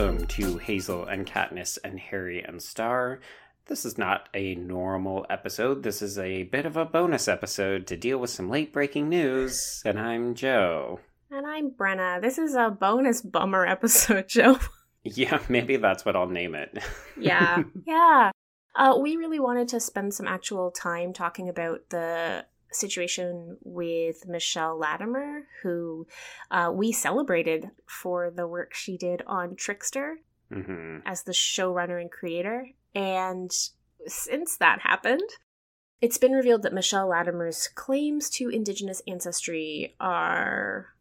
Welcome 0.00 0.26
to 0.28 0.56
Hazel 0.56 1.04
and 1.04 1.26
Katniss 1.26 1.76
and 1.84 2.00
Harry 2.00 2.42
and 2.42 2.62
Star. 2.62 3.20
This 3.66 3.84
is 3.84 3.98
not 3.98 4.30
a 4.32 4.54
normal 4.54 5.26
episode. 5.28 5.82
This 5.82 6.00
is 6.00 6.18
a 6.18 6.44
bit 6.44 6.64
of 6.64 6.78
a 6.78 6.86
bonus 6.86 7.28
episode 7.28 7.86
to 7.88 7.98
deal 7.98 8.16
with 8.16 8.30
some 8.30 8.48
late 8.48 8.72
breaking 8.72 9.10
news. 9.10 9.82
And 9.84 10.00
I'm 10.00 10.34
Joe. 10.34 11.00
And 11.30 11.46
I'm 11.46 11.72
Brenna. 11.72 12.18
This 12.18 12.38
is 12.38 12.54
a 12.54 12.70
bonus 12.70 13.20
bummer 13.20 13.66
episode, 13.66 14.26
Joe. 14.28 14.58
Yeah, 15.04 15.38
maybe 15.50 15.76
that's 15.76 16.06
what 16.06 16.16
I'll 16.16 16.26
name 16.26 16.54
it. 16.54 16.82
yeah. 17.20 17.62
Yeah. 17.86 18.30
Uh, 18.74 18.96
we 18.98 19.16
really 19.16 19.38
wanted 19.38 19.68
to 19.68 19.80
spend 19.80 20.14
some 20.14 20.26
actual 20.26 20.70
time 20.70 21.12
talking 21.12 21.50
about 21.50 21.90
the 21.90 22.46
situation 22.72 23.56
with 23.62 24.26
Michelle 24.26 24.78
Latimer, 24.78 25.42
who 25.62 26.06
uh, 26.50 26.70
we 26.72 26.92
celebrated 26.92 27.70
for 27.86 28.30
the 28.30 28.46
work 28.46 28.74
she 28.74 28.96
did 28.96 29.22
on 29.26 29.56
Trickster 29.56 30.18
hmm 30.52 30.98
as 31.06 31.22
the 31.22 31.32
showrunner 31.32 32.00
and 32.00 32.10
creator. 32.10 32.66
And 32.94 33.50
since 34.06 34.56
that 34.56 34.80
happened, 34.80 35.28
it's 36.00 36.18
been 36.18 36.32
revealed 36.32 36.62
that 36.62 36.72
Michelle 36.72 37.08
Latimer's 37.08 37.68
claims 37.68 38.30
to 38.30 38.48
Indigenous 38.48 39.02
ancestry 39.06 39.94
are 40.00 40.94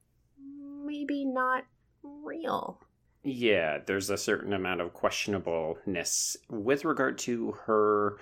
maybe 0.86 1.26
not 1.26 1.64
real. 2.04 2.80
Yeah, 3.24 3.80
there's 3.86 4.10
a 4.10 4.18
certain 4.18 4.54
amount 4.54 4.82
of 4.82 4.94
questionableness 4.94 6.38
with 6.50 6.86
regard 6.86 7.18
to 7.20 7.52
her. 7.66 8.18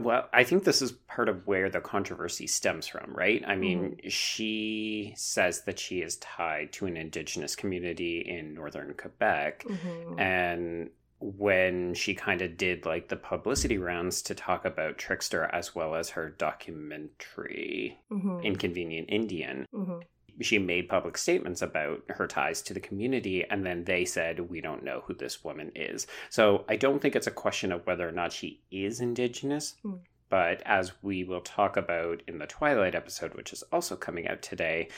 Well, 0.00 0.28
I 0.32 0.44
think 0.44 0.64
this 0.64 0.82
is 0.82 0.92
part 0.92 1.28
of 1.28 1.46
where 1.46 1.70
the 1.70 1.80
controversy 1.80 2.46
stems 2.46 2.86
from, 2.86 3.12
right? 3.14 3.42
I 3.46 3.54
mean, 3.56 4.00
she 4.08 5.14
says 5.16 5.62
that 5.62 5.78
she 5.78 6.02
is 6.02 6.16
tied 6.16 6.72
to 6.74 6.86
an 6.86 6.96
indigenous 6.96 7.54
community 7.54 8.20
in 8.20 8.54
northern 8.54 8.94
Quebec. 8.94 9.64
Mhm. 9.64 10.20
And 10.20 10.90
when 11.20 11.94
she 11.94 12.14
kind 12.14 12.42
of 12.42 12.56
did 12.56 12.84
like 12.84 13.08
the 13.08 13.16
publicity 13.16 13.78
rounds 13.78 14.20
to 14.22 14.34
talk 14.34 14.64
about 14.64 14.98
Trickster 14.98 15.44
as 15.44 15.74
well 15.74 15.94
as 15.94 16.10
her 16.10 16.28
documentary, 16.28 17.98
Mhm. 18.10 18.42
Inconvenient 18.44 19.08
Indian, 19.10 19.66
Mhm. 19.72 20.02
She 20.40 20.58
made 20.58 20.88
public 20.88 21.16
statements 21.16 21.62
about 21.62 22.02
her 22.08 22.26
ties 22.26 22.62
to 22.62 22.74
the 22.74 22.80
community 22.80 23.44
and 23.50 23.64
then 23.64 23.84
they 23.84 24.04
said 24.04 24.50
we 24.50 24.60
don't 24.60 24.82
know 24.84 25.02
who 25.06 25.14
this 25.14 25.44
woman 25.44 25.70
is 25.74 26.06
so 26.30 26.64
i 26.68 26.76
don't 26.76 27.00
think 27.00 27.14
it's 27.16 27.26
a 27.26 27.30
question 27.30 27.70
of 27.72 27.86
whether 27.86 28.08
or 28.08 28.12
not 28.12 28.32
she 28.32 28.60
is 28.70 29.00
indigenous 29.00 29.74
Mm. 29.84 30.00
but 30.28 30.62
as 30.66 30.92
we 31.02 31.24
will 31.24 31.40
talk 31.40 31.76
about 31.76 32.22
in 32.26 32.38
the 32.38 32.46
twilight 32.46 32.94
episode 32.94 33.34
which 33.34 33.52
is 33.52 33.62
also 33.72 33.94
coming 33.96 34.26
out 34.28 34.42
today 34.42 34.88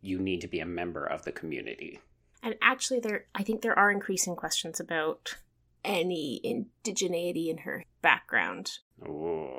you 0.00 0.18
need 0.18 0.40
to 0.40 0.48
be 0.48 0.60
a 0.60 0.66
member 0.66 1.04
of 1.04 1.22
the 1.24 1.32
community 1.32 2.00
And 2.42 2.54
actually, 2.62 3.00
there 3.00 3.24
I 3.34 3.42
think 3.42 3.62
there 3.62 3.78
are 3.78 3.90
increasing 3.90 4.36
questions 4.36 4.78
about 4.80 5.36
any 5.84 6.40
indigeneity 6.44 7.48
in 7.48 7.58
her 7.58 7.82
background. 8.00 8.78
Ooh. 9.02 9.58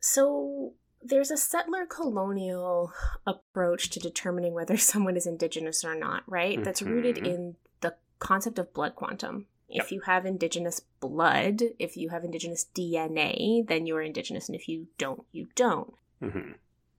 So 0.00 0.74
there's 1.10 1.30
a 1.30 1.36
settler 1.36 1.84
colonial 1.86 2.92
approach 3.26 3.90
to 3.90 4.00
determining 4.00 4.54
whether 4.54 4.76
someone 4.92 5.16
is 5.16 5.26
indigenous 5.26 5.84
or 5.84 5.94
not, 5.94 6.22
right? 6.26 6.62
That's 6.64 6.82
rooted 6.82 7.16
Mhm. 7.16 7.26
in 7.26 7.56
the 7.80 7.96
concept 8.18 8.58
of 8.58 8.72
blood 8.72 8.94
quantum. 8.94 9.46
Yep. 9.68 9.84
If 9.84 9.92
you 9.92 10.00
have 10.00 10.26
indigenous 10.26 10.80
blood, 11.00 11.62
if 11.78 11.96
you 11.96 12.08
have 12.08 12.24
indigenous 12.24 12.66
DNA, 12.74 13.62
then 13.66 13.86
you're 13.86 14.02
indigenous, 14.02 14.48
and 14.48 14.56
if 14.56 14.68
you 14.68 14.88
don't, 14.98 15.24
you 15.30 15.48
don't. 15.54 15.94
hmm 16.20 16.52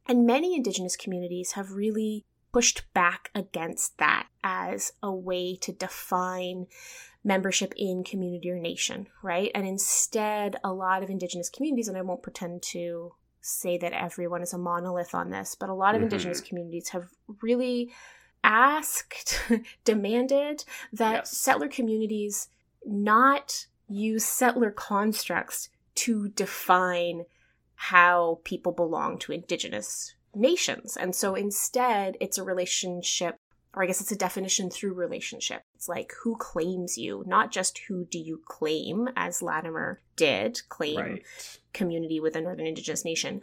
And 0.07 0.25
many 0.25 0.55
indigenous 0.55 0.95
communities 0.95 1.53
have 1.53 1.71
really 1.71 2.23
pushed 2.51 2.91
back 2.93 3.29
against 3.35 3.97
that 3.97 4.27
as 4.43 4.93
a 5.01 5.11
way 5.11 5.55
to 5.55 5.71
define 5.71 6.67
membership 7.23 7.73
in 7.77 8.03
community 8.03 8.49
or 8.49 8.57
nation, 8.57 9.07
right? 9.21 9.51
And 9.53 9.65
instead, 9.67 10.55
a 10.63 10.73
lot 10.73 11.03
of 11.03 11.09
indigenous 11.09 11.49
communities, 11.49 11.87
and 11.87 11.97
I 11.97 12.01
won't 12.01 12.23
pretend 12.23 12.61
to 12.63 13.13
say 13.41 13.77
that 13.77 13.93
everyone 13.93 14.41
is 14.41 14.53
a 14.53 14.57
monolith 14.57 15.13
on 15.15 15.29
this, 15.31 15.55
but 15.55 15.69
a 15.69 15.73
lot 15.73 15.95
of 15.95 16.01
Mhm. 16.01 16.05
indigenous 16.05 16.41
communities 16.41 16.89
have 16.89 17.09
really 17.41 17.91
asked, 18.43 19.39
demanded 19.83 20.63
that 20.93 21.13
Yes. 21.13 21.37
settler 21.37 21.67
communities 21.67 22.49
not 22.85 23.67
use 23.87 24.25
settler 24.25 24.71
constructs 24.71 25.69
to 25.95 26.29
define 26.29 27.25
how 27.75 28.39
people 28.43 28.71
belong 28.71 29.17
to 29.19 29.31
indigenous 29.31 30.15
nations. 30.33 30.95
And 30.95 31.15
so 31.15 31.35
instead, 31.35 32.15
it's 32.21 32.37
a 32.37 32.43
relationship, 32.43 33.35
or 33.73 33.83
I 33.83 33.85
guess 33.87 34.01
it's 34.01 34.11
a 34.11 34.15
definition 34.15 34.69
through 34.69 34.93
relationship. 34.93 35.61
It's 35.81 35.89
like 35.89 36.13
who 36.21 36.35
claims 36.37 36.95
you, 36.95 37.23
not 37.25 37.51
just 37.51 37.79
who 37.87 38.05
do 38.05 38.19
you 38.19 38.39
claim, 38.45 39.09
as 39.15 39.41
Latimer 39.41 39.99
did 40.15 40.61
claim 40.69 40.99
right 40.99 41.23
community 41.73 42.19
with 42.19 42.35
a 42.35 42.41
Northern 42.41 42.67
Indigenous 42.67 43.03
nation, 43.03 43.41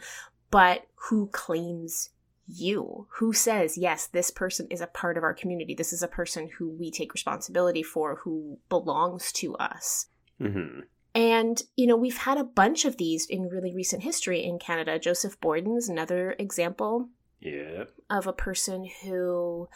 but 0.49 0.87
who 1.09 1.27
claims 1.33 2.11
you? 2.47 3.09
Who 3.17 3.33
says, 3.33 3.77
yes, 3.77 4.07
this 4.07 4.31
person 4.31 4.69
is 4.71 4.81
a 4.81 4.87
part 4.87 5.19
of 5.19 5.25
our 5.25 5.35
community? 5.35 5.75
This 5.75 5.93
is 5.93 6.01
a 6.01 6.07
person 6.07 6.49
who 6.59 6.69
we 6.69 6.93
take 6.93 7.13
responsibility 7.13 7.83
for, 7.83 8.21
who 8.23 8.61
belongs 8.69 9.33
to 9.33 9.57
us. 9.57 10.07
hmm 10.41 10.83
And, 11.17 11.61
you 11.75 11.89
know, 11.89 11.97
we've 11.97 12.19
had 12.19 12.39
a 12.39 12.45
bunch 12.45 12.85
of 12.85 12.99
these 12.99 13.27
in 13.27 13.49
really 13.49 13.75
recent 13.75 14.05
history 14.05 14.45
in 14.45 14.61
Canada. 14.61 15.01
Joseph 15.01 15.41
Boyden's 15.41 15.89
another 15.89 16.37
example 16.39 17.09
yeah 17.41 17.85
of 18.11 18.29
a 18.29 18.33
person 18.33 18.89
who, 19.03 19.69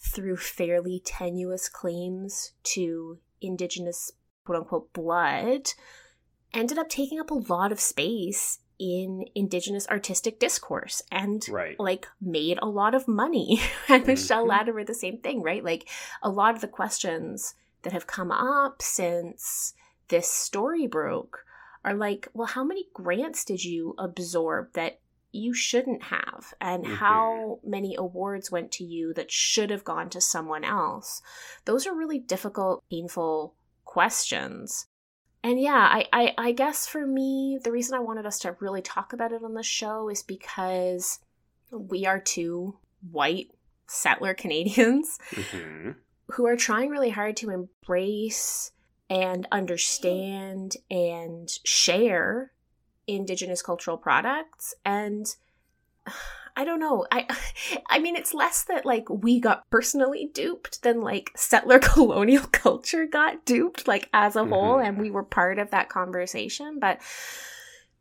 through 0.00 0.36
fairly 0.36 1.00
tenuous 1.04 1.68
claims 1.68 2.52
to 2.62 3.18
Indigenous 3.40 4.12
quote 4.44 4.58
unquote 4.58 4.92
blood, 4.92 5.70
ended 6.52 6.78
up 6.78 6.88
taking 6.88 7.20
up 7.20 7.30
a 7.30 7.34
lot 7.34 7.70
of 7.72 7.80
space 7.80 8.58
in 8.78 9.26
Indigenous 9.34 9.86
artistic 9.88 10.40
discourse 10.40 11.02
and 11.12 11.46
right 11.50 11.78
like 11.78 12.06
made 12.20 12.58
a 12.62 12.66
lot 12.68 12.94
of 12.94 13.06
money. 13.06 13.60
and 13.88 14.06
Michelle 14.06 14.44
Mhm. 14.46 14.48
Latimer, 14.48 14.84
the 14.84 14.94
same 14.94 15.18
thing, 15.18 15.42
right? 15.42 15.62
Like 15.62 15.86
a 16.22 16.30
lot 16.30 16.54
of 16.54 16.62
the 16.62 16.68
questions 16.68 17.54
that 17.82 17.92
have 17.92 18.06
come 18.06 18.32
up 18.32 18.80
since 18.80 19.74
this 20.08 20.30
story 20.30 20.86
broke 20.86 21.44
are 21.84 21.94
like, 21.94 22.28
well, 22.34 22.46
how 22.46 22.64
many 22.64 22.86
grants 22.94 23.44
did 23.44 23.62
you 23.64 23.94
absorb 23.98 24.72
that 24.72 25.00
you 25.32 25.54
shouldn't 25.54 26.04
have? 26.04 26.52
And 26.60 26.84
Mhm. 26.84 26.96
how 26.96 27.60
many 27.64 27.94
awards 27.94 28.50
went 28.50 28.72
to 28.72 28.84
you 28.84 29.14
that 29.14 29.30
should 29.30 29.70
have 29.70 29.84
gone 29.84 30.10
to 30.10 30.20
someone 30.20 30.64
else? 30.64 31.22
Those 31.64 31.86
are 31.86 31.94
really 31.94 32.18
difficult, 32.18 32.82
painful 32.90 33.54
questions. 33.84 34.86
And 35.42 35.60
yeah, 35.60 35.88
I, 35.90 36.06
I, 36.12 36.34
I 36.36 36.52
guess 36.52 36.86
for 36.86 37.06
me, 37.06 37.58
the 37.62 37.72
reason 37.72 37.96
I 37.96 38.00
wanted 38.00 38.26
us 38.26 38.38
to 38.40 38.56
really 38.60 38.82
talk 38.82 39.12
about 39.12 39.32
it 39.32 39.42
on 39.42 39.54
the 39.54 39.62
show 39.62 40.08
is 40.08 40.22
because 40.22 41.18
we 41.70 42.04
are 42.04 42.20
two 42.20 42.78
white 43.10 43.48
settler 43.86 44.34
Canadians 44.42 45.18
hmm 45.34 45.92
who 46.32 46.46
are 46.46 46.56
trying 46.56 46.90
really 46.90 47.10
hard 47.10 47.36
to 47.38 47.50
embrace 47.50 48.70
and 49.08 49.48
understand 49.50 50.76
and 50.88 51.48
share 51.64 52.52
indigenous 53.14 53.62
cultural 53.62 53.96
products 53.96 54.74
and 54.84 55.26
I 56.56 56.64
don't 56.64 56.80
know. 56.80 57.06
I 57.12 57.26
I 57.88 57.98
mean 58.00 58.16
it's 58.16 58.34
less 58.34 58.64
that 58.64 58.84
like 58.84 59.08
we 59.08 59.38
got 59.40 59.68
personally 59.70 60.30
duped 60.32 60.82
than 60.82 61.00
like 61.00 61.30
settler 61.36 61.78
colonial 61.82 62.44
culture 62.50 63.06
got 63.06 63.44
duped 63.44 63.86
like 63.86 64.08
as 64.12 64.34
a 64.36 64.44
whole 64.44 64.76
Mhm. 64.76 64.86
and 64.88 64.98
we 65.00 65.10
were 65.10 65.22
part 65.22 65.58
of 65.58 65.70
that 65.70 65.88
conversation, 65.88 66.78
but 66.80 67.00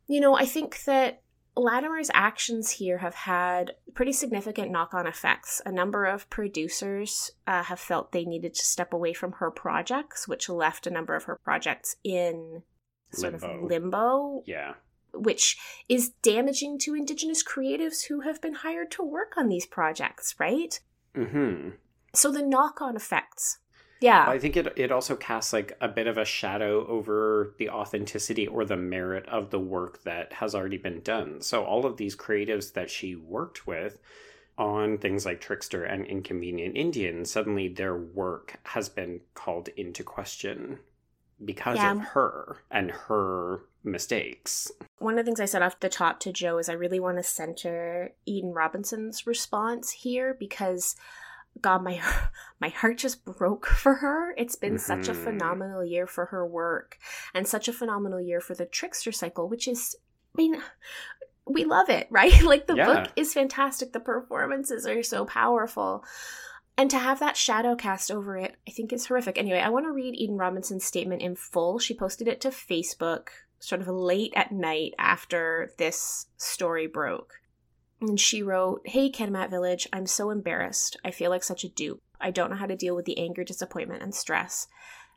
you 0.07 0.19
know, 0.19 0.36
I 0.36 0.45
think 0.45 0.84
that 0.86 1.22
Latimer's 1.56 2.10
actions 2.13 2.72
here 2.72 3.00
have 3.00 3.13
had 3.16 3.75
pretty 3.94 4.13
significant 4.13 4.72
knock 4.72 4.94
on 4.94 5.06
effects. 5.06 5.62
A 5.66 5.72
number 5.72 6.06
of 6.06 6.30
producers 6.30 7.31
uh, 7.45 7.63
have 7.63 7.80
felt 7.80 8.12
they 8.13 8.24
needed 8.24 8.54
to 8.56 8.63
step 8.63 8.94
away 8.94 9.13
from 9.13 9.34
her 9.34 9.51
projects, 9.51 10.25
which 10.28 10.48
left 10.48 10.88
a 10.88 10.92
number 10.92 11.16
of 11.16 11.25
her 11.25 11.36
projects 11.44 11.98
in 12.04 12.63
sort 13.12 13.34
Limbo. 13.34 13.56
of 13.57 13.63
limbo, 13.69 14.44
yeah 14.45 14.74
which 15.14 15.58
is 15.88 16.10
damaging 16.22 16.78
to 16.80 16.96
Indigenous 16.96 17.44
creatives 17.44 18.08
who 18.08 18.22
have 18.22 18.42
been 18.42 18.56
hired 18.56 18.92
to 18.92 19.04
work 19.04 19.34
on 19.38 19.50
these 19.50 19.66
projects, 19.66 20.36
right? 20.40 20.80
hmm 21.16 21.70
So 22.14 22.32
the 22.32 22.44
knock 22.44 22.82
on 22.82 22.96
effects. 22.96 23.60
Yeah. 24.02 24.30
I 24.30 24.40
think 24.40 24.56
it 24.56 24.74
it 24.78 24.92
also 24.92 25.16
casts 25.16 25.52
like 25.52 25.78
a 25.82 25.88
bit 25.90 26.08
of 26.08 26.18
a 26.18 26.24
shadow 26.24 26.88
over 26.88 27.54
the 27.58 27.70
authenticity 27.70 28.48
or 28.48 28.64
the 28.64 28.78
merit 28.78 29.28
of 29.28 29.50
the 29.50 29.60
work 29.60 30.04
that 30.04 30.34
has 30.34 30.56
already 30.56 30.78
been 30.78 31.02
done. 31.02 31.42
So 31.42 31.66
all 31.66 31.86
of 31.86 31.98
these 31.98 32.16
creatives 32.16 32.74
that 32.74 32.90
she 32.90 33.16
worked 33.16 33.68
with 33.68 34.00
on 34.58 34.98
things 34.98 35.26
like 35.26 35.42
Trickster 35.42 35.84
and 35.84 36.06
Inconvenient 36.06 36.78
Indian, 36.78 37.26
suddenly 37.26 37.68
their 37.68 37.98
work 37.98 38.60
has 38.64 38.90
been 38.90 39.22
called 39.34 39.70
into 39.76 40.04
question 40.04 40.80
because 41.44 41.77
Yeah. 41.77 41.94
of 41.94 42.00
her 42.00 42.57
and 42.69 42.91
her 42.91 43.62
mistakes. 43.83 44.71
One 44.97 45.18
of 45.18 45.25
the 45.25 45.30
things 45.30 45.39
I 45.39 45.45
said 45.45 45.62
off 45.62 45.80
the 45.80 45.89
top 45.89 46.19
to 46.21 46.33
Joe 46.33 46.57
is 46.57 46.69
I 46.69 46.74
really 46.74 47.00
want 47.00 47.18
to 47.18 47.24
center 47.24 48.12
Eden 48.25 48.51
Robinson's 48.53 49.25
response 49.25 49.91
here 49.91 50.36
because 50.38 50.95
God, 51.62 51.83
my 51.83 52.01
my 52.59 52.69
heart 52.69 52.97
just 52.97 53.24
broke 53.25 53.65
for 53.83 53.95
her. 53.95 54.33
It's 54.38 54.56
been 54.56 54.74
mm-hmm. 54.75 54.80
such 54.80 55.07
a 55.07 55.12
Mm-hmm. 55.13 55.24
phenomenal 55.24 55.83
year 55.86 56.07
for 56.07 56.25
her 56.25 56.45
work 56.45 56.97
and 57.33 57.47
such 57.47 57.68
a 57.68 57.74
phenomenal 57.74 58.19
year 58.21 58.41
for 58.41 58.53
the 58.56 58.65
Trickster 58.65 59.12
cycle, 59.12 59.47
which 59.47 59.68
is 59.68 59.95
I 60.36 60.41
mean 60.41 60.62
we 61.45 61.63
love 61.65 61.89
it, 61.89 62.07
right? 62.12 62.41
Like 62.44 62.68
the 62.68 62.75
Yeah. 62.75 62.86
book 62.86 63.12
is 63.15 63.33
fantastic. 63.33 63.94
The 63.94 64.00
performances 64.00 64.86
are 64.86 65.01
so 65.03 65.25
powerful. 65.25 66.03
And 66.80 66.90
to 66.92 66.98
have 66.98 67.20
that 67.20 67.36
shadow 67.36 67.76
cast 67.76 68.10
over 68.10 68.38
it, 68.38 68.56
I 68.66 68.72
think 68.72 68.94
is 68.94 69.06
horrific. 69.06 69.38
Anyway, 69.38 69.60
I 69.60 69.68
want 69.68 69.86
to 69.86 69.92
read 69.92 70.16
Eden 70.16 70.38
Robinson's 70.38 70.86
statement 70.86 71.22
in 71.22 71.36
full. 71.36 71.78
She 71.78 71.94
posted 71.94 72.26
it 72.26 72.40
to 72.40 72.52
Facebook 72.52 73.28
sort 73.60 73.81
of 73.81 73.90
late 73.90 74.31
at 74.34 74.54
night 74.54 74.94
after 74.98 75.74
this 75.78 76.28
story 76.38 76.88
broke. 76.88 77.34
And 78.00 78.18
she 78.18 78.42
wrote, 78.42 78.80
Hey, 78.86 79.12
Kitamaat 79.12 79.50
Village, 79.50 79.90
I'm 79.92 80.06
so 80.06 80.30
embarrassed. 80.30 80.96
I 81.04 81.12
feel 81.12 81.30
like 81.30 81.44
such 81.44 81.66
a 81.66 81.70
dupe. 81.70 82.02
I 82.22 82.31
don't 82.31 82.50
know 82.50 82.56
how 82.56 82.66
to 82.66 82.78
deal 82.78 82.96
with 82.96 83.04
the 83.04 83.20
anger, 83.20 83.44
disappointment, 83.44 84.02
and 84.02 84.16
stress. 84.16 84.66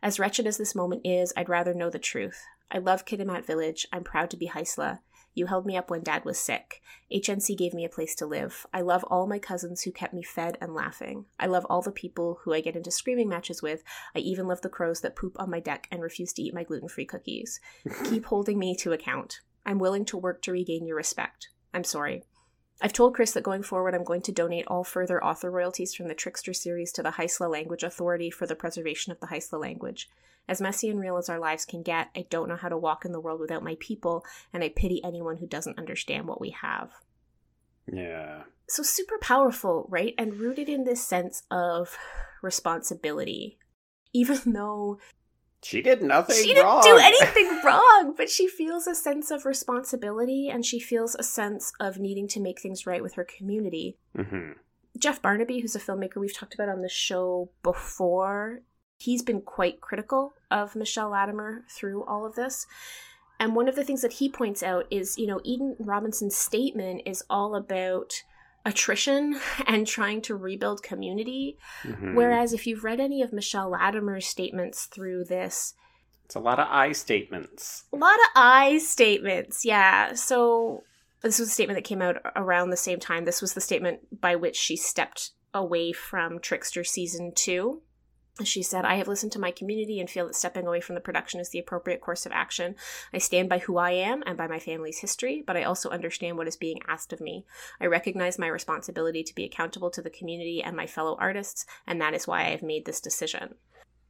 As 0.03 0.19
wretched 0.19 0.49
as 0.49 0.59
this 0.59 0.75
moment 0.75 1.03
is, 1.05 1.33
I'd 1.37 1.49
rather 1.49 1.75
know 1.75 1.91
the 1.91 2.01
truth. 2.01 2.43
I 2.73 2.79
love 2.79 3.05
Kitamaat 3.05 3.47
Village. 3.47 3.87
I'm 3.93 4.03
proud 4.03 4.31
to 4.31 4.37
be 4.37 4.49
Haisla. 4.49 4.99
You 5.35 5.47
held 5.47 5.65
me 5.65 5.77
up 5.77 5.91
when 5.91 6.03
dad 6.03 6.25
was 6.25 6.39
sick. 6.39 6.83
HNC 7.13 7.57
gave 7.57 7.73
me 7.73 7.85
a 7.85 7.89
place 7.89 8.15
to 8.17 8.27
live. 8.27 8.67
I 8.73 8.83
love 8.83 9.05
all 9.05 9.27
my 9.27 9.39
cousins 9.39 9.83
who 9.83 9.93
kept 9.93 10.13
me 10.13 10.23
fed 10.23 10.59
and 10.61 10.75
laughing. 10.75 11.27
I 11.41 11.47
love 11.47 11.67
all 11.71 11.81
the 11.81 11.91
people 11.91 12.41
who 12.43 12.53
I 12.53 12.61
get 12.61 12.77
into 12.77 12.91
screaming 12.91 13.29
matches 13.29 13.63
with. 13.63 13.83
I 14.15 14.19
even 14.19 14.47
love 14.47 14.61
the 14.61 14.69
crows 14.69 15.01
that 15.01 15.17
poop 15.17 15.41
on 15.41 15.51
my 15.51 15.61
deck 15.61 15.89
and 15.91 16.03
refuse 16.03 16.33
to 16.35 16.43
eat 16.43 16.55
my 16.55 16.65
gluten 16.65 16.89
free 16.89 17.07
cookies. 17.07 17.61
Keep 18.05 18.27
holding 18.27 18.59
me 18.59 18.77
to 18.77 18.93
account. 18.93 19.41
I'm 19.65 19.79
willing 19.79 20.05
to 20.07 20.19
work 20.19 20.43
to 20.43 20.53
regain 20.53 20.87
your 20.87 20.97
respect. 20.97 21.49
I'm 21.73 21.85
sorry. 21.85 22.25
I've 22.85 22.93
told 22.93 23.15
Chris 23.15 23.31
that 23.33 23.45
going 23.45 23.63
forward, 23.63 23.95
I'm 23.95 24.03
going 24.03 24.23
to 24.23 24.33
donate 24.33 24.67
all 24.67 24.83
further 24.83 25.23
author 25.23 25.53
royalties 25.53 25.95
from 25.95 26.09
the 26.09 26.15
Trickster 26.15 26.53
series 26.53 26.91
to 26.93 27.03
the 27.03 27.13
Haisla 27.13 27.49
Language 27.49 27.85
Authority 27.85 28.29
for 28.29 28.45
the 28.45 28.57
preservation 28.57 29.13
of 29.13 29.21
the 29.21 29.29
Haisla 29.29 29.61
language. 29.61 30.11
As 30.49 30.61
messy 30.61 30.89
and 30.89 30.99
real 30.99 31.17
as 31.17 31.29
our 31.29 31.39
lives 31.39 31.65
can 31.65 31.85
get, 31.85 32.09
I 32.17 32.27
don't 32.29 32.49
know 32.49 32.57
how 32.57 32.69
to 32.69 32.77
walk 32.77 33.05
in 33.05 33.13
the 33.13 33.21
world 33.21 33.39
without 33.39 33.63
my 33.63 33.77
people, 33.79 34.25
and 34.53 34.65
I 34.65 34.69
pity 34.69 35.01
anyone 35.05 35.37
who 35.37 35.47
doesn't 35.47 35.79
understand 35.79 36.27
what 36.27 36.41
we 36.41 36.51
have. 36.61 36.91
Yeah. 37.91 38.43
So, 38.69 38.83
super 38.83 39.19
powerful, 39.21 39.87
right? 39.89 40.15
And 40.19 40.35
rooted 40.35 40.69
in 40.69 40.83
this 40.83 41.07
sense 41.07 41.45
of 41.53 41.97
responsibility. 42.43 43.59
Even 44.13 44.41
though 44.53 44.99
She 45.63 45.81
did 45.81 46.03
nothing 46.03 46.37
she 46.37 46.55
didn't 46.55 46.65
wrong. 46.65 46.83
do 46.83 46.97
anything 47.01 47.61
wrong, 47.65 48.15
but 48.17 48.29
she 48.29 48.49
feels 48.49 48.87
a 48.87 48.95
sense 48.95 49.31
of 49.31 49.45
responsibility 49.47 50.49
and 50.49 50.67
she 50.67 50.81
feels 50.81 51.15
a 51.15 51.23
sense 51.23 51.73
of 51.79 51.99
needing 51.99 52.27
to 52.29 52.41
make 52.41 52.61
things 52.61 52.87
right 52.87 53.03
with 53.03 53.15
her 53.15 53.25
community. 53.25 53.97
hmm 54.17 54.53
Jeff 54.99 55.23
Barnaby, 55.23 55.61
who's 55.61 55.75
a 55.75 55.81
filmmaker 55.81 56.17
we've 56.17 56.37
talked 56.37 56.53
about 56.55 56.69
on 56.69 56.83
the 56.83 56.89
show 56.89 57.49
before, 57.63 58.61
he's 58.99 59.23
been 59.23 59.41
quite 59.41 59.81
critical 59.81 60.35
of 60.51 60.77
Michelle 60.77 61.11
Latimer 61.11 61.65
through 61.71 62.05
all 62.05 62.27
of 62.27 62.35
this. 62.35 62.67
And 63.41 63.57
one 63.57 63.69
of 63.69 63.75
the 63.75 63.85
things 63.85 64.03
that 64.03 64.13
he 64.15 64.29
points 64.29 64.63
out 64.63 64.87
is, 64.91 65.17
you 65.19 65.27
know, 65.27 65.41
Eden 65.45 65.77
Robinson's 65.79 66.37
statement 66.37 67.03
is 67.07 67.25
all 67.31 67.57
about 67.57 68.13
attrition 68.65 69.39
and 69.67 69.87
trying 69.87 70.23
to 70.23 70.37
rebuild 70.37 70.83
community. 70.83 71.59
hmm 71.83 72.15
Whereas 72.15 72.53
if 72.53 72.67
you've 72.67 72.85
read 72.85 73.01
any 73.01 73.23
of 73.23 73.33
Michelle 73.33 73.71
Latimer's 73.71 74.27
statements 74.27 74.87
through 74.87 75.25
this, 75.25 75.75
It's 76.25 76.35
a 76.35 76.41
lot 76.41 76.59
of 76.59 76.67
I 76.71 76.93
statements. 76.93 77.85
a 77.93 77.97
lot 77.97 78.15
of 78.15 78.27
I 78.37 78.79
statements, 78.79 79.65
yeah. 79.65 80.15
So 80.15 80.85
this 81.23 81.39
was 81.39 81.49
a 81.49 81.53
statement 81.53 81.77
that 81.77 81.85
came 81.89 82.03
out 82.03 82.17
around 82.37 82.71
the 82.71 82.77
same 82.77 82.99
time. 83.01 83.25
This 83.25 83.41
was 83.43 83.55
the 83.55 83.61
statement 83.61 84.21
by 84.21 84.37
which 84.37 84.57
she 84.57 84.77
stepped 84.77 85.31
away 85.55 85.93
from 85.93 86.39
Trickster 86.41 86.83
season 86.85 87.33
two. 87.35 87.83
She 88.43 88.63
said, 88.63 88.87
I 88.87 88.95
have 88.95 89.09
listened 89.09 89.33
to 89.33 89.39
my 89.39 89.51
community 89.51 90.01
and 90.01 90.09
feel 90.09 90.27
that 90.27 90.35
stepping 90.35 90.67
away 90.67 90.81
from 90.81 90.95
the 90.95 91.03
production 91.03 91.39
is 91.39 91.51
the 91.51 91.59
appropriate 91.59 92.01
course 92.01 92.25
of 92.25 92.33
action. 92.33 92.77
I 93.13 93.19
stand 93.19 93.51
by 93.51 93.59
who 93.59 93.77
I 93.77 93.91
am 93.91 94.23
and 94.25 94.39
by 94.39 94.47
my 94.47 94.59
family's 94.59 95.01
history, 95.01 95.43
but 95.47 95.57
I 95.57 95.65
also 95.65 95.91
understand 95.91 96.39
what 96.39 96.49
is 96.49 96.57
being 96.57 96.81
asked 96.89 97.13
of 97.13 97.21
me. 97.21 97.45
I 97.79 97.87
recognize 97.87 98.39
my 98.39 98.47
responsibility 98.47 99.23
to 99.23 99.35
be 99.35 99.45
accountable 99.45 99.91
to 99.91 100.01
the 100.01 100.09
community 100.09 100.63
and 100.63 100.75
my 100.75 100.87
fellow 100.87 101.17
artists, 101.21 101.67
and 101.87 102.01
that 102.01 102.15
is 102.15 102.27
why 102.27 102.41
I 102.41 102.51
have 102.51 102.63
made 102.63 102.87
this 102.87 103.01
decision 103.01 103.57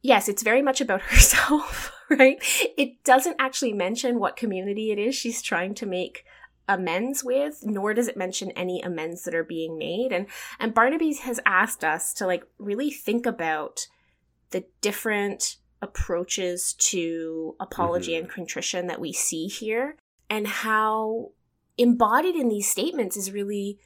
yes, 0.03 0.27
it's 0.27 0.43
very 0.43 0.61
much 0.61 0.81
about 0.81 1.01
herself, 1.09 1.91
right? 2.09 2.37
It 2.77 3.03
doesn't 3.03 3.37
actually 3.39 3.73
mention 3.73 4.19
what 4.19 4.35
community 4.35 4.91
it 4.91 4.99
is 4.99 5.15
she's 5.15 5.41
trying 5.41 5.73
to 5.75 5.85
make 5.87 6.25
amends 6.67 7.23
with, 7.23 7.59
nor 7.63 7.93
does 7.93 8.07
it 8.07 8.15
mention 8.15 8.51
any 8.51 8.81
amends 8.81 9.23
that 9.23 9.35
are 9.35 9.43
being 9.43 9.77
made. 9.77 10.11
And 10.11 10.27
and 10.59 10.73
Barnaby 10.73 11.13
has 11.15 11.39
asked 11.45 11.83
us 11.83 12.13
to 12.15 12.27
like 12.27 12.45
really 12.57 12.91
think 12.91 13.25
about 13.25 13.87
the 14.53 14.63
different 14.81 15.57
approaches 15.81 16.73
to 16.75 17.55
apology 17.59 18.13
Mhm. 18.13 18.19
and 18.19 18.29
contrition 18.29 18.87
that 18.87 19.01
we 19.01 19.11
see 19.11 19.47
here 19.47 19.97
and 20.29 20.47
how 20.47 21.31
embodied 21.77 22.35
in 22.35 22.47
these 22.47 22.69
statements 22.69 23.17
is 23.17 23.31
really 23.31 23.79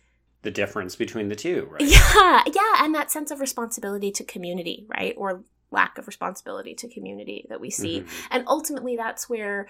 The 0.44 0.52
difference 0.52 0.96
between 0.96 1.30
the 1.30 1.36
two, 1.36 1.68
right? 1.72 1.82
yeah, 1.82 2.44
yeah, 2.54 2.84
and 2.86 2.94
that 2.94 3.10
sense 3.12 3.32
of 3.32 3.40
responsibility 3.40 4.12
to 4.12 4.24
community, 4.24 4.86
right? 4.88 5.16
Or 5.18 5.44
lack 5.72 5.98
of 5.98 6.06
responsibility 6.06 6.76
to 6.76 6.88
community 6.88 7.46
that 7.50 7.60
we 7.60 7.70
see. 7.72 8.02
Mhm. 8.02 8.10
And 8.32 8.44
ultimately 8.48 8.96
that's 8.96 9.28
where 9.28 9.68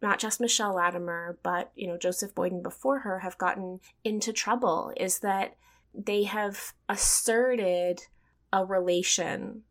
not 0.00 0.18
just 0.18 0.40
Michelle 0.40 0.74
Latimer, 0.76 1.38
but 1.42 1.70
you 1.74 1.86
know, 1.86 1.98
Joseph 1.98 2.34
Boyden 2.34 2.62
before 2.62 3.00
her 3.00 3.18
have 3.18 3.36
gotten 3.36 3.80
into 4.04 4.32
trouble 4.32 4.92
is 4.96 5.18
that 5.18 5.56
they 5.92 6.22
have 6.24 6.72
asserted 6.88 8.06
a 8.52 8.64
relation 8.64 9.64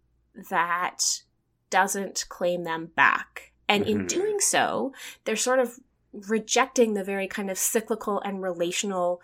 that 0.50 1.22
doesn't 1.70 2.26
claim 2.30 2.64
them 2.64 2.92
back. 2.96 3.54
And 3.68 3.86
in 3.86 4.06
Mhm. 4.06 4.08
doing 4.08 4.40
so, 4.40 4.94
they're 5.26 5.36
sort 5.36 5.60
of 5.60 5.80
rejecting 6.14 6.94
the 6.94 7.04
very 7.04 7.28
kind 7.28 7.52
of 7.52 7.58
cyclical 7.58 8.20
and 8.22 8.42
relational 8.42 9.22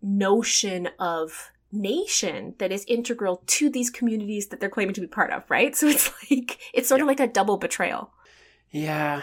notion 0.00 0.88
of 0.98 1.50
nation 1.70 2.54
that 2.58 2.72
is 2.72 2.84
integral 2.86 3.42
to 3.46 3.68
these 3.68 3.90
communities 3.90 4.48
that 4.48 4.60
they're 4.60 4.68
claiming 4.70 4.94
to 4.94 5.00
be 5.00 5.06
part 5.06 5.30
of, 5.32 5.48
right? 5.50 5.74
So 5.76 5.86
it's 5.88 6.10
like 6.30 6.58
it's 6.72 6.88
sort 6.88 7.00
of 7.00 7.06
like 7.06 7.20
a 7.20 7.26
double 7.26 7.58
betrayal. 7.58 8.12
Yeah. 8.70 9.22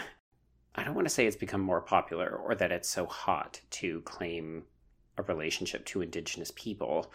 I 0.74 0.84
don't 0.84 0.94
want 0.94 1.06
to 1.06 1.12
say 1.12 1.26
it's 1.26 1.36
become 1.36 1.60
more 1.60 1.80
popular 1.82 2.30
or 2.30 2.54
that 2.54 2.72
it's 2.72 2.88
so 2.88 3.04
hot 3.06 3.60
to 3.70 4.00
claim 4.02 4.64
a 5.18 5.22
relationship 5.22 5.84
to 5.86 6.00
indigenous 6.00 6.50
people 6.54 7.12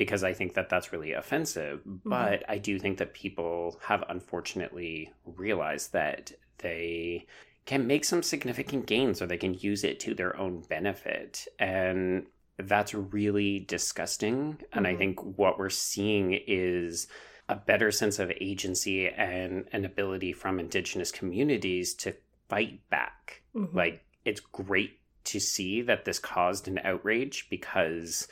because 0.00 0.24
I 0.24 0.32
think 0.32 0.54
that 0.54 0.70
that's 0.70 0.94
really 0.94 1.12
offensive. 1.12 1.82
But 1.84 2.42
I 2.48 2.56
do 2.56 2.78
think 2.78 2.96
that 2.96 3.12
people 3.12 3.78
have 3.82 4.02
unfortunately 4.08 5.12
realized 5.26 5.92
that 5.92 6.32
they 6.56 7.26
can 7.66 7.86
make 7.86 8.06
some 8.06 8.22
significant 8.22 8.86
gains 8.86 9.20
or 9.20 9.26
they 9.26 9.36
can 9.36 9.52
use 9.52 9.84
it 9.84 10.00
to 10.00 10.14
their 10.14 10.34
own 10.38 10.62
benefit. 10.62 11.46
And 11.58 12.24
that's 12.56 12.94
really 12.94 13.58
disgusting. 13.60 14.62
And 14.72 14.86
I 14.86 14.94
Mhm. 14.94 14.98
think 14.98 15.22
what 15.36 15.58
we're 15.58 15.68
seeing 15.68 16.32
is 16.46 17.06
a 17.50 17.56
better 17.56 17.90
sense 17.90 18.18
of 18.18 18.32
agency 18.40 19.06
and 19.06 19.68
an 19.70 19.84
ability 19.84 20.32
from 20.32 20.58
indigenous 20.58 21.12
communities 21.12 21.92
to 21.96 22.16
fight 22.48 22.88
back. 22.88 23.42
Mhm. 23.54 23.74
Like, 23.74 24.02
it's 24.24 24.40
great 24.40 24.98
to 25.24 25.38
see 25.38 25.82
that 25.82 26.06
this 26.06 26.18
caused 26.18 26.68
an 26.68 26.78
outrage 26.84 27.50
because 27.50 28.28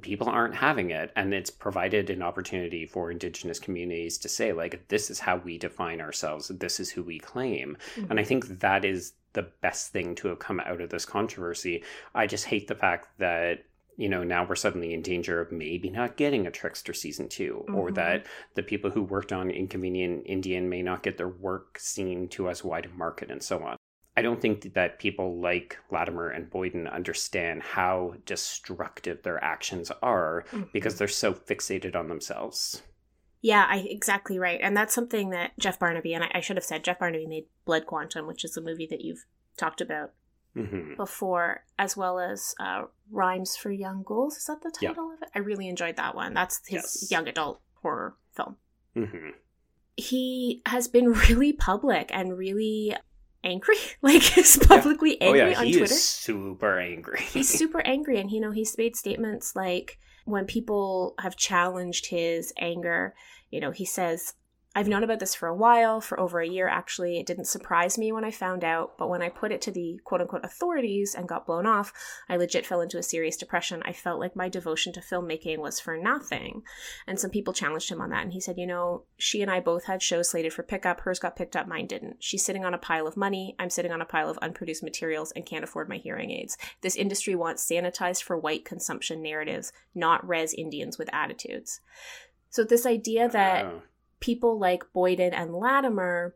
people 0.00 0.28
aren't 0.28 0.54
having 0.54 0.90
it 0.90 1.12
and 1.16 1.34
it's 1.34 1.50
provided 1.50 2.08
an 2.08 2.22
opportunity 2.22 2.86
for 2.86 3.10
indigenous 3.10 3.58
communities 3.58 4.16
to 4.18 4.28
say 4.28 4.52
like 4.52 4.88
this 4.88 5.10
is 5.10 5.20
how 5.20 5.36
we 5.36 5.58
define 5.58 6.00
ourselves 6.00 6.48
this 6.48 6.80
is 6.80 6.90
who 6.90 7.02
we 7.02 7.18
claim. 7.18 7.76
And 8.08 8.18
i 8.18 8.24
think 8.24 8.60
that 8.60 8.84
is 8.84 9.12
the 9.34 9.48
best 9.60 9.92
thing 9.92 10.14
to 10.16 10.28
have 10.28 10.38
come 10.38 10.60
out 10.60 10.80
of 10.82 10.90
this 10.90 11.06
controversy. 11.06 11.82
I 12.14 12.26
just 12.26 12.44
hate 12.44 12.68
the 12.68 12.74
fact 12.74 13.08
that 13.18 13.64
you 13.96 14.08
know 14.08 14.24
now 14.24 14.44
we're 14.46 14.54
suddenly 14.56 14.94
in 14.94 15.02
danger 15.02 15.40
of 15.40 15.52
maybe 15.52 15.90
not 15.90 16.16
getting 16.16 16.46
a 16.46 16.50
trickster 16.50 16.94
season 16.94 17.28
2 17.28 17.66
or 17.72 17.90
Mhm. 17.90 17.94
that 17.96 18.26
the 18.54 18.62
people 18.62 18.90
who 18.90 19.02
worked 19.02 19.32
on 19.32 19.50
inconvenient 19.50 20.22
indian 20.26 20.68
may 20.68 20.82
not 20.82 21.02
get 21.02 21.18
their 21.18 21.28
work 21.28 21.78
seen 21.78 22.28
to 22.28 22.48
as 22.48 22.64
wide 22.64 22.86
a 22.86 22.88
market 22.90 23.30
and 23.30 23.42
so 23.42 23.62
on 23.62 23.76
I 24.16 24.20
don't 24.22 24.40
think 24.40 24.74
that 24.74 24.98
people 24.98 25.40
like 25.40 25.78
Latimer 25.90 26.28
and 26.28 26.50
Boyden 26.50 26.86
understand 26.86 27.62
how 27.62 28.14
destructive 28.26 29.22
their 29.22 29.42
actions 29.42 29.90
are 30.02 30.44
Mhm. 30.50 30.70
because 30.72 30.98
they're 30.98 31.08
so 31.08 31.32
fixated 31.32 31.96
on 31.96 32.08
themselves. 32.08 32.82
Yeah, 33.40 33.66
I 33.68 33.78
exactly 33.78 34.38
right. 34.38 34.60
And 34.62 34.76
that's 34.76 34.94
something 34.94 35.30
that 35.30 35.58
Jeff 35.58 35.78
Barnaby 35.78 36.12
and 36.14 36.24
I, 36.24 36.30
I 36.34 36.40
should 36.40 36.56
have 36.56 36.64
said 36.64 36.84
Jeff 36.84 36.98
Barnaby 36.98 37.26
made 37.26 37.46
Blood 37.64 37.86
Quantum, 37.86 38.26
which 38.26 38.44
is 38.44 38.56
a 38.56 38.60
movie 38.60 38.86
that 38.86 39.00
you've 39.00 39.24
talked 39.56 39.80
about 39.80 40.12
hmm 40.54 40.94
before, 40.96 41.64
as 41.78 41.96
well 41.96 42.20
as 42.20 42.54
uh, 42.60 42.84
Rhymes 43.10 43.56
for 43.56 43.70
Young 43.70 44.02
Ghouls. 44.02 44.36
Is 44.36 44.44
that 44.44 44.60
the 44.62 44.70
Yeah. 44.80 44.90
title 44.90 45.10
of 45.12 45.22
it? 45.22 45.30
I 45.34 45.38
really 45.38 45.68
enjoyed 45.68 45.96
that 45.96 46.14
one. 46.14 46.34
That's 46.34 46.58
his 46.68 46.72
Yes. 47.02 47.10
young 47.10 47.26
adult 47.28 47.60
horror 47.80 48.14
film. 48.36 48.58
hmm 48.94 49.30
He 49.96 50.60
has 50.66 50.86
been 50.86 51.12
really 51.28 51.52
public 51.54 52.10
and 52.12 52.36
really 52.36 52.94
angry. 53.44 53.76
Like 54.02 54.22
he's 54.34 54.56
publicly 54.56 55.20
Oh 55.20 55.26
angry 55.26 55.52
yeah, 55.52 55.58
on 55.60 55.66
he 55.66 55.72
Twitter. 55.72 55.92
is 55.94 56.04
super 56.04 56.78
angry. 56.78 57.20
he's 57.32 57.48
super 57.48 57.80
angry 57.86 58.18
and 58.18 58.30
you 58.30 58.40
know 58.40 58.50
he's 58.50 58.76
made 58.78 58.96
statements 58.96 59.54
like 59.54 59.98
when 60.24 60.44
people 60.46 61.14
have 61.18 61.36
challenged 61.36 62.06
his 62.06 62.52
anger, 62.58 63.14
you 63.50 63.60
know, 63.60 63.72
he 63.72 63.84
says, 63.84 64.34
I've 64.74 64.88
known 64.88 65.04
about 65.04 65.20
this 65.20 65.34
for 65.34 65.48
a 65.48 65.54
while, 65.54 66.00
for 66.00 66.18
over 66.18 66.40
a 66.40 66.48
year 66.48 66.66
actually. 66.66 67.18
It 67.18 67.26
didn't 67.26 67.44
surprise 67.44 67.98
me 67.98 68.10
when 68.10 68.24
I 68.24 68.30
found 68.30 68.64
out, 68.64 68.96
but 68.96 69.10
when 69.10 69.20
I 69.20 69.28
put 69.28 69.52
it 69.52 69.60
to 69.62 69.70
the 69.70 70.00
quote 70.04 70.22
unquote 70.22 70.44
authorities 70.44 71.14
and 71.14 71.28
got 71.28 71.44
blown 71.44 71.66
off, 71.66 71.92
I 72.26 72.36
legit 72.36 72.64
fell 72.64 72.80
into 72.80 72.96
a 72.96 73.02
serious 73.02 73.36
depression. 73.36 73.82
I 73.84 73.92
felt 73.92 74.18
like 74.18 74.34
my 74.34 74.48
devotion 74.48 74.94
to 74.94 75.00
filmmaking 75.00 75.58
was 75.58 75.78
for 75.78 75.98
nothing. 75.98 76.62
And 77.06 77.20
some 77.20 77.30
people 77.30 77.52
challenged 77.52 77.90
him 77.90 78.00
on 78.00 78.10
that. 78.10 78.22
And 78.22 78.32
he 78.32 78.40
said, 78.40 78.56
You 78.56 78.66
know, 78.66 79.04
she 79.18 79.42
and 79.42 79.50
I 79.50 79.60
both 79.60 79.84
had 79.84 80.02
shows 80.02 80.30
slated 80.30 80.54
for 80.54 80.62
pickup. 80.62 81.00
Hers 81.00 81.18
got 81.18 81.36
picked 81.36 81.54
up, 81.54 81.68
mine 81.68 81.86
didn't. 81.86 82.16
She's 82.20 82.44
sitting 82.44 82.64
on 82.64 82.72
a 82.72 82.78
pile 82.78 83.06
of 83.06 83.16
money. 83.16 83.54
I'm 83.58 83.70
sitting 83.70 83.92
on 83.92 84.00
a 84.00 84.06
pile 84.06 84.30
of 84.30 84.38
unproduced 84.40 84.82
materials 84.82 85.32
and 85.32 85.44
can't 85.44 85.64
afford 85.64 85.90
my 85.90 85.98
hearing 85.98 86.30
aids. 86.30 86.56
This 86.80 86.96
industry 86.96 87.34
wants 87.34 87.68
sanitized 87.68 88.22
for 88.22 88.38
white 88.38 88.64
consumption 88.64 89.22
narratives, 89.22 89.70
not 89.94 90.26
res 90.26 90.54
Indians 90.54 90.98
with 90.98 91.12
attitudes. 91.12 91.80
So, 92.48 92.64
this 92.64 92.84
idea 92.86 93.28
that 93.28 93.66
people 94.22 94.58
like 94.58 94.92
Boyden 94.94 95.34
and 95.34 95.54
Latimer, 95.54 96.34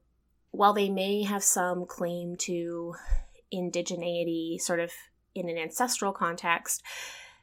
while 0.50 0.74
they 0.74 0.90
may 0.90 1.22
have 1.22 1.42
some 1.42 1.86
claim 1.86 2.36
to 2.36 2.94
indigeneity 3.54 4.60
sort 4.60 4.80
of 4.80 4.90
in 5.34 5.48
an 5.48 5.56
ancestral 5.56 6.12
context, 6.12 6.82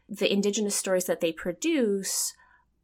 the 0.09 0.31
indigenous 0.31 0.75
stories 0.75 1.05
that 1.05 1.21
they 1.21 1.31
produce 1.31 2.33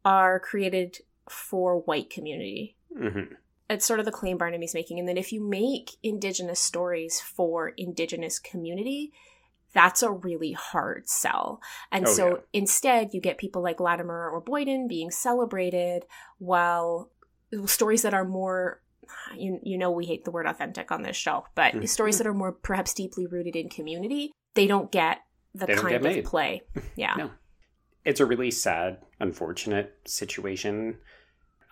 are 0.04 0.40
created 0.40 0.98
for 1.28 1.80
white 1.82 2.10
community. 2.10 2.76
Mm-hmm. 2.98 3.34
It's 3.68 3.86
sort 3.86 4.00
of 4.00 4.06
the 4.06 4.12
claim 4.12 4.38
Barnaby's 4.38 4.74
making. 4.74 4.98
And 4.98 5.06
then 5.06 5.18
if 5.18 5.32
you 5.32 5.40
make 5.46 5.92
indigenous 6.02 6.58
stories 6.58 7.20
for 7.20 7.68
indigenous 7.76 8.38
community, 8.38 9.12
that's 9.72 10.02
a 10.02 10.10
really 10.10 10.52
hard 10.52 11.08
sell. 11.08 11.60
And 11.92 12.06
oh, 12.08 12.12
so 12.12 12.28
yeah. 12.28 12.36
instead, 12.52 13.10
you 13.12 13.20
get 13.20 13.38
people 13.38 13.62
like 13.62 13.78
Latimer 13.78 14.28
or 14.28 14.40
Boyden 14.40 14.88
being 14.88 15.10
celebrated 15.10 16.04
while 16.38 17.10
stories 17.66 18.02
that 18.02 18.14
are 18.14 18.24
more 18.24 18.80
you, 19.36 19.58
you 19.62 19.78
know 19.78 19.90
we 19.90 20.06
hate 20.06 20.24
the 20.24 20.30
word 20.30 20.46
authentic 20.46 20.92
on 20.92 21.02
this 21.02 21.16
show 21.16 21.44
but 21.54 21.74
mm-hmm. 21.74 21.84
stories 21.86 22.18
that 22.18 22.26
are 22.26 22.34
more 22.34 22.52
perhaps 22.52 22.94
deeply 22.94 23.26
rooted 23.26 23.56
in 23.56 23.68
community 23.68 24.32
they 24.54 24.66
don't 24.66 24.92
get 24.92 25.18
the 25.54 25.66
don't 25.66 25.78
kind 25.78 26.06
of 26.06 26.24
play 26.24 26.62
yeah 26.96 27.14
no. 27.16 27.30
it's 28.04 28.20
a 28.20 28.26
really 28.26 28.50
sad 28.50 28.98
unfortunate 29.18 29.98
situation 30.04 30.96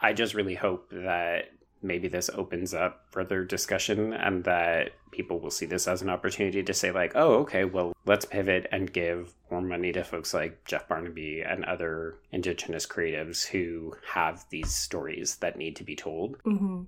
i 0.01 0.13
just 0.13 0.35
really 0.35 0.55
hope 0.55 0.91
that 0.91 1.45
maybe 1.83 2.09
this 2.09 2.31
opens 2.35 2.75
up 2.75 3.05
further 3.11 3.45
discussion 3.45 4.13
and 4.13 4.45
that 4.45 4.91
people 5.11 5.39
will 5.39 5.51
see 5.51 5.67
this 5.67 5.89
as 5.89 6.03
an 6.03 6.11
opportunity 6.11 6.63
to 6.63 6.75
say 6.75 6.91
like 6.91 7.13
oh 7.15 7.35
okay 7.35 7.65
well 7.65 7.93
let's 8.07 8.25
pivot 8.25 8.67
and 8.73 8.93
give 8.93 9.35
more 9.51 9.61
money 9.61 9.93
to 9.93 10.05
folks 10.05 10.35
like 10.35 10.65
jeff 10.65 10.87
barnaby 10.89 11.41
and 11.41 11.65
other 11.65 12.19
indigenous 12.33 12.87
creatives 12.87 13.47
who 13.47 13.95
have 14.15 14.45
these 14.51 14.71
stories 14.71 15.37
that 15.37 15.57
need 15.57 15.77
to 15.77 15.85
be 15.85 15.97
told 15.97 16.37
mm-hmm. 16.43 16.83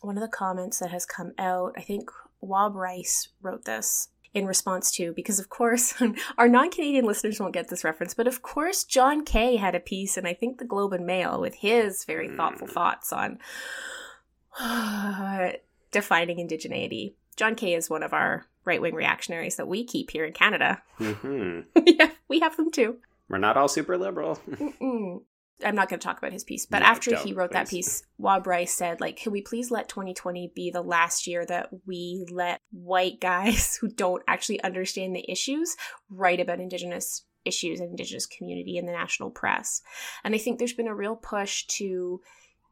one 0.00 0.16
of 0.16 0.22
the 0.22 0.28
comments 0.28 0.78
that 0.78 0.90
has 0.90 1.06
come 1.06 1.32
out 1.38 1.74
i 1.76 1.80
think 1.80 2.10
waub 2.42 2.74
rice 2.74 3.28
wrote 3.40 3.64
this 3.64 4.08
in 4.34 4.46
response 4.46 4.90
to 4.90 5.12
because 5.12 5.38
of 5.38 5.48
course 5.50 5.94
our 6.38 6.48
non-canadian 6.48 7.04
listeners 7.04 7.38
won't 7.38 7.54
get 7.54 7.68
this 7.68 7.84
reference 7.84 8.14
but 8.14 8.26
of 8.26 8.42
course 8.42 8.84
john 8.84 9.24
kay 9.24 9.56
had 9.56 9.74
a 9.74 9.80
piece 9.80 10.16
and 10.16 10.26
i 10.26 10.34
think 10.34 10.58
the 10.58 10.64
globe 10.64 10.92
and 10.92 11.06
mail 11.06 11.40
with 11.40 11.54
his 11.56 12.04
very 12.04 12.28
thoughtful 12.28 12.66
mm. 12.66 12.72
thoughts 12.72 13.12
on 13.12 13.38
defining 15.90 16.36
indigeneity. 16.38 17.14
John 17.36 17.54
Kay 17.54 17.74
is 17.74 17.90
one 17.90 18.02
of 18.02 18.12
our 18.12 18.46
right 18.64 18.80
wing 18.80 18.94
reactionaries 18.94 19.56
that 19.56 19.68
we 19.68 19.84
keep 19.84 20.10
here 20.10 20.24
in 20.24 20.32
Canada. 20.32 20.82
Mm-hmm. 21.00 21.60
yeah, 21.86 22.10
we 22.28 22.40
have 22.40 22.56
them 22.56 22.70
too. 22.70 22.96
We're 23.28 23.38
not 23.38 23.56
all 23.56 23.68
super 23.68 23.96
liberal. 23.96 24.38
I'm 25.64 25.76
not 25.76 25.88
going 25.88 26.00
to 26.00 26.04
talk 26.04 26.18
about 26.18 26.32
his 26.32 26.44
piece, 26.44 26.66
but 26.66 26.80
no, 26.80 26.86
after 26.86 27.16
he 27.16 27.32
wrote 27.32 27.52
please. 27.52 27.54
that 27.54 27.68
piece, 27.68 28.02
Waub 28.20 28.46
Rice 28.46 28.74
said, 28.74 29.00
like, 29.00 29.16
can 29.16 29.32
we 29.32 29.42
please 29.42 29.70
let 29.70 29.88
2020 29.88 30.52
be 30.54 30.70
the 30.70 30.82
last 30.82 31.26
year 31.26 31.46
that 31.46 31.68
we 31.86 32.26
let 32.30 32.60
white 32.72 33.20
guys 33.20 33.76
who 33.80 33.88
don't 33.88 34.22
actually 34.26 34.62
understand 34.62 35.14
the 35.14 35.30
issues 35.30 35.76
write 36.10 36.40
about 36.40 36.60
Indigenous 36.60 37.24
issues 37.44 37.80
and 37.80 37.90
Indigenous 37.90 38.26
community 38.26 38.76
in 38.76 38.86
the 38.86 38.92
national 38.92 39.30
press? 39.30 39.82
And 40.24 40.34
I 40.34 40.38
think 40.38 40.58
there's 40.58 40.72
been 40.72 40.88
a 40.88 40.94
real 40.94 41.16
push 41.16 41.64
to 41.66 42.20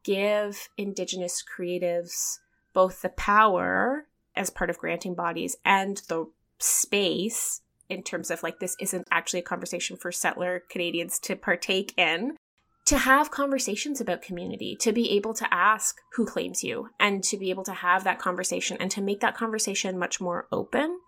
give 0.03 0.69
Indigenous 0.77 1.43
creatives 1.43 2.37
both 2.73 3.01
the 3.01 3.09
power 3.09 4.07
as 4.35 4.49
part 4.49 4.69
of 4.69 4.77
granting 4.77 5.13
bodies 5.13 5.57
and 5.65 6.01
the 6.07 6.25
space 6.59 7.61
in 7.89 8.03
terms 8.03 8.31
of 8.31 8.41
like 8.43 8.59
this 8.59 8.77
isn't 8.79 9.07
actually 9.11 9.39
a 9.39 9.43
conversation 9.43 9.97
for 9.97 10.11
settler 10.11 10.63
Canadians 10.69 11.19
to 11.19 11.35
partake 11.35 11.93
in 11.97 12.37
to 12.85 12.97
have 12.97 13.31
conversations 13.31 14.01
about 14.01 14.21
community, 14.21 14.75
to 14.79 14.91
be 14.91 15.11
able 15.11 15.33
to 15.35 15.53
ask 15.53 15.97
who 16.13 16.25
claims 16.25 16.63
you, 16.63 16.89
and 16.99 17.23
to 17.23 17.37
be 17.37 17.49
able 17.49 17.63
to 17.63 17.73
have 17.73 18.03
that 18.03 18.19
conversation 18.19 18.77
and 18.79 18.89
to 18.91 19.01
make 19.01 19.19
that 19.19 19.35
conversation 19.35 19.99
much 19.99 20.19
more 20.19 20.47
open. 20.51 20.99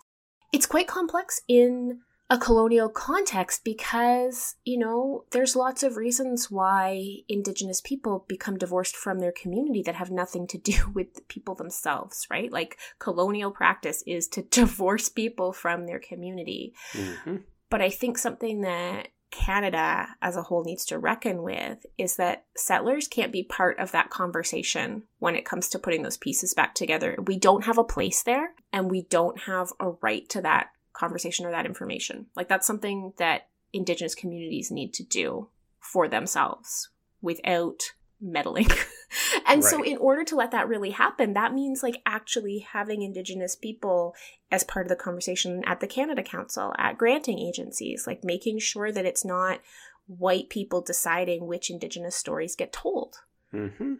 It's 0.52 0.68
quite 0.68 0.88
complex 0.88 1.42
in 1.48 2.02
a 2.30 2.38
colonial 2.38 2.90
context 2.90 3.64
because, 3.64 4.56
you 4.64 4.78
know, 4.78 5.26
there's 5.32 5.56
lots 5.56 5.84
of 5.84 5.98
reasons 5.98 6.50
why 6.50 7.18
Indigenous 7.28 7.82
people 7.82 8.26
become 8.28 8.58
divorced 8.58 8.96
from 8.96 9.20
their 9.20 9.34
community 9.34 9.84
that 9.84 9.96
have 9.96 10.10
nothing 10.10 10.48
to 10.48 10.58
do 10.58 10.90
with 10.94 11.14
the 11.16 11.22
people 11.22 11.56
themselves, 11.56 12.26
right? 12.30 12.52
Like, 12.52 12.78
colonial 13.00 13.52
practice 13.52 14.04
is 14.08 14.28
to 14.30 14.42
divorce 14.50 15.10
people 15.10 15.54
from 15.54 15.86
their 15.86 16.00
community. 16.00 16.74
Mm-hmm. 16.94 17.38
But 17.70 17.82
I 17.82 17.90
think 17.90 18.18
something 18.18 18.62
that 18.62 19.10
Canada 19.34 20.10
as 20.22 20.36
a 20.38 20.44
whole 20.44 20.64
needs 20.64 20.86
to 20.86 21.00
reckon 21.00 21.42
with 21.42 21.84
is 21.98 22.18
that 22.18 22.46
settlers 22.56 23.08
can't 23.08 23.32
be 23.32 23.42
part 23.44 23.80
of 23.80 23.92
that 23.92 24.12
conversation 24.12 25.04
when 25.18 25.36
it 25.36 25.44
comes 25.44 25.70
to 25.70 25.80
putting 25.80 26.04
those 26.04 26.18
pieces 26.18 26.54
back 26.54 26.76
together. 26.76 27.18
We 27.26 27.40
don't 27.40 27.66
have 27.66 27.80
a 27.80 27.84
place 27.84 28.22
there 28.22 28.54
and 28.72 28.92
we 28.92 29.08
don't 29.10 29.40
have 29.42 29.74
a 29.80 29.90
right 30.04 30.30
to 30.30 30.42
that 30.42 30.68
conversation 30.94 31.46
or 31.46 31.52
that 31.52 31.66
information. 31.66 32.28
Like 32.36 32.48
that's 32.48 32.68
something 32.68 33.14
that 33.18 33.48
indigenous 33.74 34.16
communities 34.16 34.72
need 34.72 34.94
to 34.94 35.04
do 35.04 35.50
for 35.80 36.08
themselves 36.08 36.90
without 37.22 37.94
meddling. 38.22 38.68
and 39.48 39.64
right. 39.64 39.70
so 39.70 39.84
in 39.84 39.98
order 39.98 40.24
to 40.24 40.36
let 40.36 40.52
that 40.52 40.68
really 40.68 40.92
happen, 40.92 41.34
that 41.34 41.54
means 41.54 41.84
like 41.84 42.02
actually 42.06 42.60
having 42.60 43.02
indigenous 43.02 43.56
people 43.56 44.16
as 44.52 44.64
part 44.64 44.86
of 44.86 44.90
the 44.90 44.96
conversation 44.96 45.64
at 45.66 45.80
the 45.80 45.88
Canada 45.88 46.24
Council, 46.24 46.74
at 46.78 46.98
granting 46.98 47.40
agencies, 47.40 48.06
like 48.08 48.24
making 48.24 48.60
sure 48.60 48.92
that 48.92 49.06
it's 49.06 49.26
not 49.26 49.60
white 50.08 50.50
people 50.50 50.82
deciding 50.82 51.48
which 51.48 51.70
indigenous 51.70 52.16
stories 52.16 52.56
get 52.56 52.72
told. 52.72 53.18
Mm-hmm. 53.54 53.96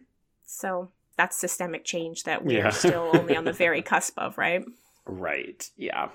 So 0.46 0.92
that's 1.18 1.38
systemic 1.38 1.84
change 1.86 2.24
that 2.24 2.44
we're 2.44 2.60
yeah. 2.60 2.70
still 2.70 3.12
only 3.14 3.36
on 3.36 3.46
the 3.46 3.54
very 3.54 3.82
cusp 3.82 4.18
of, 4.18 4.38
right? 4.38 4.64
Right. 5.06 5.70
Yeah. 5.78 6.10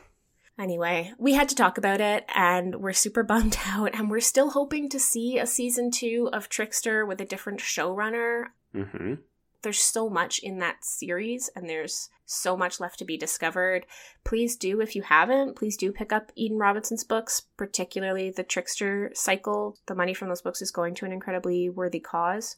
Anyway, 0.58 1.12
we 1.18 1.34
had 1.34 1.48
to 1.48 1.54
talk 1.54 1.78
about 1.78 2.00
it 2.00 2.24
and 2.34 2.76
we're 2.76 2.92
super 2.92 3.22
bummed 3.22 3.56
out 3.66 3.94
and 3.94 4.10
we're 4.10 4.20
still 4.20 4.50
hoping 4.50 4.88
to 4.88 4.98
see 4.98 5.38
a 5.38 5.46
season 5.46 5.90
two 5.90 6.28
of 6.32 6.48
Trickster 6.48 7.06
with 7.06 7.20
a 7.20 7.26
different 7.26 7.60
showrunner. 7.60 8.46
Mm-hmm. 8.74 9.14
There's 9.62 9.80
so 9.80 10.08
much 10.08 10.38
in 10.40 10.58
that 10.58 10.84
series 10.84 11.48
and 11.54 11.68
there's 11.68 12.10
so 12.26 12.56
much 12.56 12.80
left 12.80 12.98
to 12.98 13.04
be 13.04 13.16
discovered. 13.16 13.86
Please 14.24 14.56
do, 14.56 14.80
if 14.80 14.94
you 14.94 15.02
haven't, 15.02 15.56
please 15.56 15.76
do 15.76 15.92
pick 15.92 16.12
up 16.12 16.30
Eden 16.34 16.58
Robinson's 16.58 17.04
books, 17.04 17.42
particularly 17.56 18.30
the 18.30 18.44
Trickster 18.44 19.10
cycle. 19.14 19.78
The 19.86 19.94
money 19.94 20.14
from 20.14 20.28
those 20.28 20.42
books 20.42 20.60
is 20.60 20.70
going 20.70 20.94
to 20.96 21.06
an 21.06 21.12
incredibly 21.12 21.70
worthy 21.70 22.00
cause. 22.00 22.56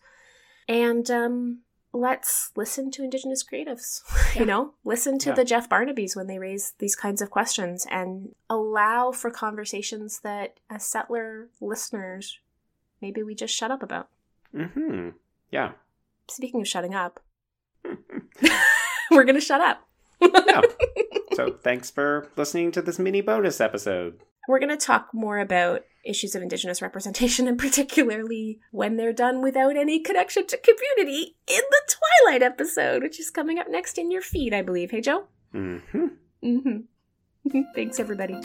And 0.68 1.10
um, 1.10 1.60
let's 1.92 2.52
listen 2.56 2.90
to 2.90 3.02
indigenous 3.02 3.44
creatives 3.44 4.00
yeah. 4.34 4.40
you 4.40 4.46
know 4.46 4.74
listen 4.84 5.18
to 5.18 5.30
yeah. 5.30 5.34
the 5.34 5.44
jeff 5.44 5.68
barnabys 5.68 6.14
when 6.14 6.26
they 6.26 6.38
raise 6.38 6.74
these 6.78 6.94
kinds 6.94 7.20
of 7.20 7.30
questions 7.30 7.86
and 7.90 8.34
allow 8.48 9.10
for 9.10 9.30
conversations 9.30 10.20
that 10.22 10.58
as 10.68 10.84
settler 10.84 11.48
listeners 11.60 12.38
maybe 13.00 13.22
we 13.22 13.34
just 13.34 13.54
shut 13.54 13.70
up 13.70 13.82
about 13.82 14.08
mm-hmm 14.54 15.10
yeah 15.50 15.72
speaking 16.28 16.60
of 16.60 16.68
shutting 16.68 16.94
up 16.94 17.20
we're 19.10 19.24
gonna 19.24 19.40
shut 19.40 19.60
up 19.60 19.86
yeah. 20.20 20.60
so 21.34 21.50
thanks 21.62 21.90
for 21.90 22.28
listening 22.36 22.70
to 22.70 22.82
this 22.82 22.98
mini 22.98 23.20
bonus 23.20 23.60
episode 23.60 24.20
we're 24.50 24.58
going 24.58 24.76
to 24.76 24.76
talk 24.76 25.10
more 25.12 25.38
about 25.38 25.84
issues 26.04 26.34
of 26.34 26.42
Indigenous 26.42 26.82
representation 26.82 27.46
and 27.46 27.58
particularly 27.58 28.60
when 28.70 28.96
they're 28.96 29.12
done 29.12 29.42
without 29.42 29.76
any 29.76 30.00
connection 30.00 30.46
to 30.46 30.56
community 30.58 31.36
in 31.46 31.62
the 31.70 31.96
Twilight 32.26 32.42
episode, 32.42 33.02
which 33.02 33.20
is 33.20 33.30
coming 33.30 33.58
up 33.58 33.66
next 33.68 33.98
in 33.98 34.10
your 34.10 34.22
feed, 34.22 34.54
I 34.54 34.62
believe. 34.62 34.90
Hey, 34.90 35.00
Joe? 35.00 35.24
Mm 35.54 35.82
hmm. 35.90 36.06
Mm 36.44 36.62
hmm. 36.62 37.60
Thanks, 37.74 37.98
everybody. 37.98 38.40